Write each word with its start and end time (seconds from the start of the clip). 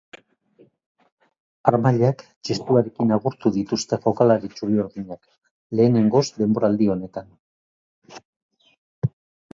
Harmailak 1.71 2.23
txistuarekin 2.49 3.13
agurtu 3.19 3.51
dituzte 3.59 4.01
jokalari 4.07 4.51
txuri-urdinak 4.55 5.23
lehenengoz 5.81 6.25
denboraldi 6.41 6.91
honetan. 6.95 7.33